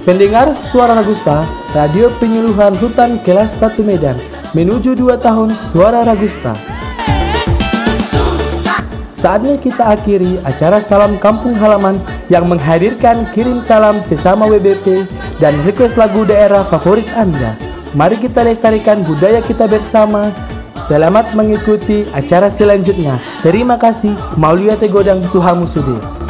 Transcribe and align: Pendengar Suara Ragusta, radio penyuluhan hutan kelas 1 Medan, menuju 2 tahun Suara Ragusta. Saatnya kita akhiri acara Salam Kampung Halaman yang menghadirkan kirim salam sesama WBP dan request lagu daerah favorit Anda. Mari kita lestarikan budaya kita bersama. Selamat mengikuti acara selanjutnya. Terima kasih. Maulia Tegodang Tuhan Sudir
Pendengar 0.00 0.48
Suara 0.56 0.96
Ragusta, 0.96 1.44
radio 1.76 2.08
penyuluhan 2.16 2.72
hutan 2.80 3.20
kelas 3.20 3.60
1 3.60 3.84
Medan, 3.84 4.16
menuju 4.56 4.96
2 4.96 5.20
tahun 5.20 5.52
Suara 5.52 6.00
Ragusta. 6.08 6.56
Saatnya 9.12 9.60
kita 9.60 9.92
akhiri 9.92 10.40
acara 10.40 10.80
Salam 10.80 11.20
Kampung 11.20 11.52
Halaman 11.52 12.00
yang 12.32 12.48
menghadirkan 12.48 13.28
kirim 13.36 13.60
salam 13.60 14.00
sesama 14.00 14.48
WBP 14.48 15.04
dan 15.36 15.52
request 15.68 16.00
lagu 16.00 16.24
daerah 16.24 16.64
favorit 16.64 17.04
Anda. 17.12 17.52
Mari 17.92 18.24
kita 18.24 18.40
lestarikan 18.40 19.04
budaya 19.04 19.44
kita 19.44 19.68
bersama. 19.68 20.32
Selamat 20.72 21.36
mengikuti 21.36 22.08
acara 22.16 22.48
selanjutnya. 22.48 23.20
Terima 23.44 23.76
kasih. 23.76 24.16
Maulia 24.40 24.80
Tegodang 24.80 25.20
Tuhan 25.28 25.60
Sudir 25.68 26.29